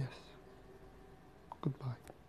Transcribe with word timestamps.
Yes. 0.00 0.16
Goodbye. 1.60 2.19